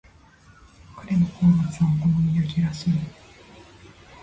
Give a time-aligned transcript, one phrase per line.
[0.95, 1.67] 彼の好物は
[1.99, 2.93] お好み焼きらしい。